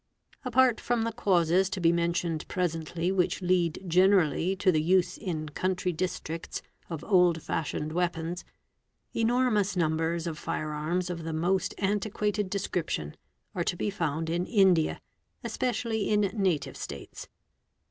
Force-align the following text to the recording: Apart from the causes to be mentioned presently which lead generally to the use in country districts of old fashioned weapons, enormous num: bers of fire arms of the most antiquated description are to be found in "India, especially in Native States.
Apart 0.43 0.79
from 0.81 1.03
the 1.03 1.11
causes 1.11 1.69
to 1.69 1.79
be 1.79 1.91
mentioned 1.91 2.47
presently 2.47 3.11
which 3.11 3.43
lead 3.43 3.83
generally 3.87 4.55
to 4.55 4.71
the 4.71 4.81
use 4.81 5.15
in 5.15 5.49
country 5.49 5.93
districts 5.93 6.63
of 6.89 7.03
old 7.03 7.43
fashioned 7.43 7.91
weapons, 7.91 8.43
enormous 9.15 9.75
num: 9.75 9.97
bers 9.97 10.25
of 10.25 10.39
fire 10.39 10.71
arms 10.73 11.11
of 11.11 11.23
the 11.23 11.33
most 11.33 11.75
antiquated 11.77 12.49
description 12.49 13.15
are 13.53 13.63
to 13.63 13.77
be 13.77 13.91
found 13.91 14.27
in 14.27 14.47
"India, 14.47 14.99
especially 15.43 16.09
in 16.09 16.21
Native 16.33 16.77
States. 16.77 17.27